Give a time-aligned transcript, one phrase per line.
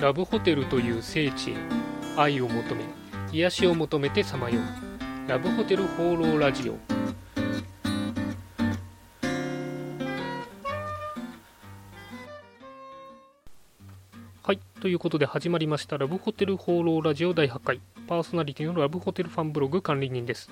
[0.00, 1.54] ラブホテルという聖地へ
[2.16, 2.84] 愛を求め
[3.32, 5.30] 癒しを求めてさまよう。
[5.30, 6.76] ラブホテル放浪ラジオ。
[14.42, 17.80] はいということで始まりましたラブホテル放浪ラジオ第8回。
[18.06, 20.50] パーソナリティのラブホテルファンブログ管理人です。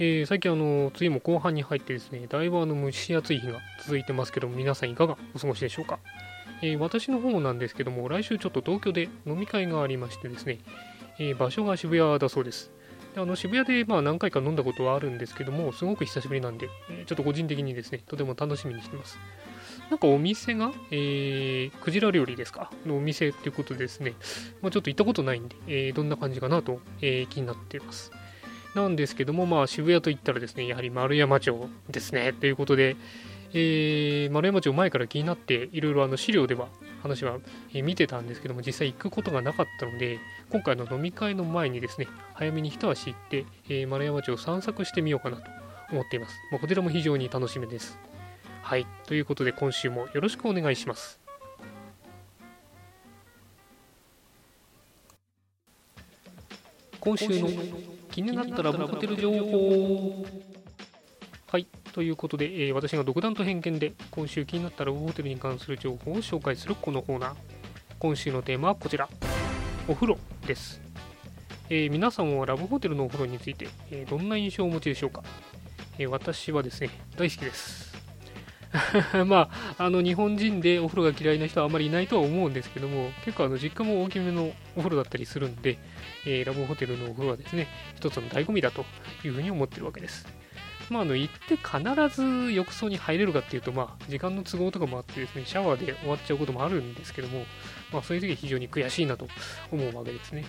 [0.00, 5.98] えー、最近あの、梅雨も後半に入ってですね、だいぶあの蒸し暑い日が続いてますけども、皆さんいかがお過ごしでしょうか？
[6.62, 10.60] えー、私の方なんですけども、来週ちょっと東京で飲み会がありましてですね、
[11.18, 12.70] えー、場所が渋谷だそうです。
[13.16, 16.68] であの渋谷でまあ何回か飲んだことはあるんですけども、すごく久しぶりなんで、
[17.06, 19.18] ちょっと個人的にですね、とても楽しみにしてます。
[19.90, 22.70] なんかお店が、えー、クジラ料理ですか？
[22.86, 24.14] のお店っていうことでですね、
[24.62, 28.12] まあ、ちょっと行ったことないんで、え、どんな感じかなと、え、気になっています。
[28.78, 32.32] なんですけども、まあ、渋谷といったらですね、やはり丸山町ですね。
[32.32, 32.96] ということで、
[33.52, 36.68] えー、丸山町前から気になって、いろいろあの資料では
[37.02, 37.38] 話は
[37.74, 45.50] 見てたんですけども、実際行くことがなかったので、今回の飲み会の前にですね、早めに一足行って、えー、丸山町を散策してみようかなと
[45.90, 46.36] 思っています。
[46.52, 47.98] まあ、こちらも非常に楽しみです。
[48.62, 48.86] はい。
[49.06, 51.20] ということで、今週もよろしくお願いします。
[57.00, 57.48] 今週の
[58.18, 60.26] 気になったらホテル情報。
[61.46, 67.34] はいということで、えー、私が独断と偏見で今週気になったラブホテルに関する情報を紹介するこのコーナー。
[68.00, 69.08] 今週のテーマはこちら。
[69.86, 70.82] お風呂です、
[71.70, 75.22] えー、皆さんはラブホテルのお風呂について、えー、どんな印象をお持ちでしょうか、
[75.98, 77.87] え私はですね大好きです。
[79.26, 85.78] まあ、あの日本人でお風呂が嫌いな人はあまりいないとは思うんですけども、結構あの実家も大きめのお風呂だったりするんで、
[86.26, 88.84] えー、ラブホテルのお風呂はですね、一つの醍醐味だと
[89.24, 90.26] いうふうに思ってるわけです。
[90.90, 97.44] まあ、あの行って必ず浴槽に入れるかっていうと、まあ、時間の都合とかもあってですね、シャワーで終わっちゃうこともあるんですけども、
[97.92, 99.28] まあ、そういう時は非常に悔しいなと
[99.70, 100.44] 思うわけですね。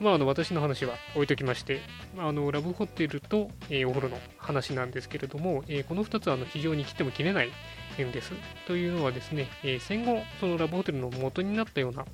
[0.00, 1.80] まあ、あの私の話は置いときまして、
[2.16, 7.50] あのラブホテルと、えー、お風呂の話なんですけれども、えー、この2つはあの非常に切っても切れない
[7.96, 8.32] 点です。
[8.66, 12.04] というのはですね、えー、戦後、そのラブホテルの元になったような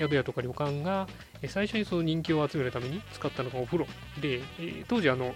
[0.00, 1.08] 宿屋とか旅館が、
[1.40, 3.86] え最初にその人気を集めるために使ったのがお風呂
[4.20, 5.34] で、え当時あの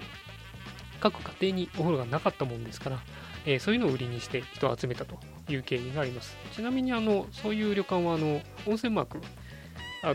[1.01, 3.01] 各家庭にお風呂がなかったもんですから、
[3.47, 5.19] えそういうのを売りにして人を集めたと
[5.49, 6.37] いう経緯があります。
[6.53, 9.21] ちなみにあのそういう旅館はあの温泉マーク
[10.05, 10.15] あ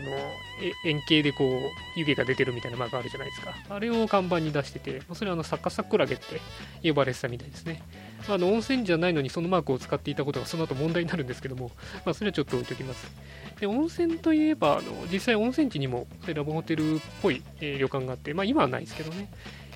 [0.84, 3.54] 円形でこう湯気が出てるみたいなマークあるじゃないですか。
[3.70, 6.40] あれを看板に出しててそれはあのサッカサクラゲって
[6.86, 7.82] 呼ばれてたみたいですね。
[8.28, 11.70] あの温泉じゃないのにそのマークを使っていたことがその後問題になるんですけども、
[12.04, 13.10] まあ、それはちょっと置いときます。
[13.60, 19.30] で温泉といえばあの実際温泉地にもラブホテルっぽい、えー、旅館があって、まあ、今はないですけどね、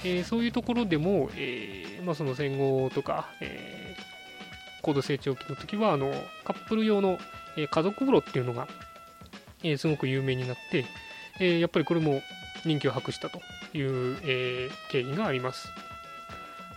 [0.04, 3.96] えー、そういうところでも、えーまあ、その戦後とか、え、
[4.82, 6.12] 高度成長期の時はあの
[6.44, 7.18] カップル用の、
[7.56, 8.68] え、家族風呂っていうのが
[9.62, 10.84] えー、すごく有名になって、
[11.38, 12.22] えー、やっぱりこれも
[12.64, 13.40] 人気を博したと
[13.76, 15.68] いう、えー、経緯があります。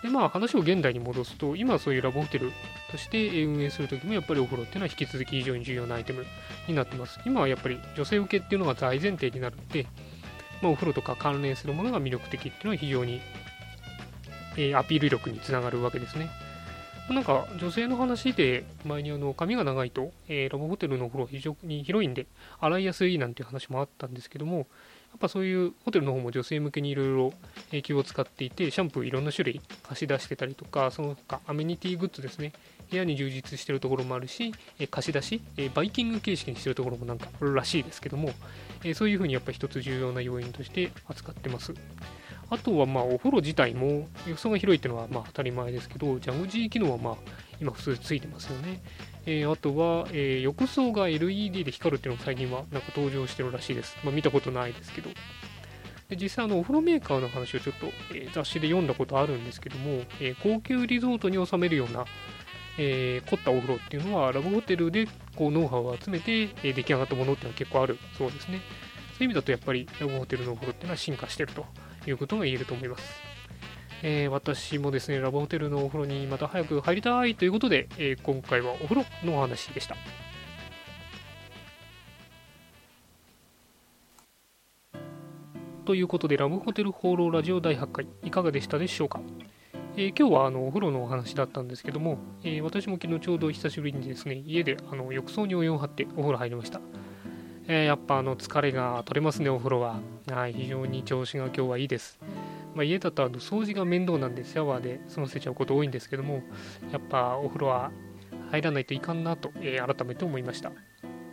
[0.02, 2.52] でまあ話を現代に戻すと今そういうラブホテル
[2.92, 6.26] として運営するときもやっぱりお風呂っていうのは引き続き非常に重要なアイテム
[6.68, 7.20] になってます。
[7.26, 9.88] 今はやっぱり女性受けっていうのが大前提になるので、
[10.62, 13.20] まあ、お風呂とか関連するものが魅力的っていうのは非常に、
[14.58, 16.30] えー、アピール力につながるわけですね。
[17.10, 22.26] なんか女性の話で前にあの髪が長いと、えー、ラブホテルのお風呂非常に広いんで
[22.60, 24.66] 洗いやすいなんていう話もあったんですけどもやっ
[25.20, 27.34] ぱそういうホテルの方も女性向けにいろいろ
[27.84, 32.54] 気を使っていてシャンプーいろんな種類貸し出してたりとかその他アメニティグッズですね
[32.90, 38.30] 部屋に充実してるところもあるし、え貸し出し、えバイキング形式にしてるところもなんかあるらしいですけども、
[38.84, 41.74] えそういうふうにやっぱ一つ重要な要因として扱ってます。
[42.50, 47.16] あとはまあお風呂自体も浴槽が広いっていうのはまあ当たり前ですけど、ジャグジー機能はまあ
[47.60, 48.82] 今普通ついてますよね。
[49.26, 53.98] えー、あとは、えー、浴槽が LED で光るっていうのが最近はなんか登場してるらしいです。
[54.04, 55.10] まあ、見たことないですけど。
[56.10, 62.06] で実際あのお風呂メーカーの話をちょっと、えー、雑誌で読んだことあるんですけども、え高級リゾートに収めるような、
[62.78, 68.62] え凝ったお風呂っていうのはラブホテルでこうノウハウを集めて、え出来上がったものっていうのは結構あるそうですね。
[69.18, 71.66] そういう意味だとやっぱりラブホテルのお風呂っていうのは進化してると
[72.10, 73.22] いうことが言えると思います。
[74.04, 79.96] えー、私もですね、ラブホテルのお風呂にまた早く入りたいということで、えー、今回はお風呂のお話でした。
[85.86, 89.22] ということで、ラブホテル放浪ラジオ第8回、いかがでしたでしょうか？
[89.98, 96.82] えー、今日はあのお風呂のお話だったんですけども、えー、私も昨日ちょうど久しぶりにですね、家であの浴槽にお湯を張ってお風呂入りました。
[97.68, 100.00] えー、やっぱあの疲れが取れますね、お風呂は。
[100.32, 102.20] はい、非常に調子が今日はいいです。
[102.76, 106.44] まあ、家だとあの掃除が面倒なんでシャワーで済ませちゃうこと多いんですけども、
[106.92, 107.92] やっぱお風呂は
[108.52, 110.72] 入らないといかんなと、えー、改めて思いました。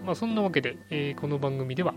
[0.05, 1.94] まあ、そんなわけで、えーこの番組では、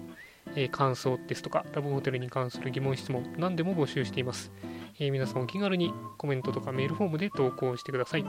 [0.56, 4.52] え感想ですとかラブホテルに関する疑問質問何でも募集しています、
[5.00, 8.26] え皆さんお気軽にコメントとかメールフォームで投稿してください、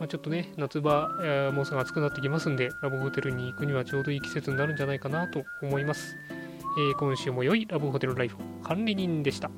[0.00, 6.16] まあ、ちょっとね夏場、えーもうすぐ暑くなってきますんでラブホテルに行くにはちょうどいい季節になるんじゃないかなと思います、
[6.78, 9.50] えー今週も良いラブホテルライフ管理人でした。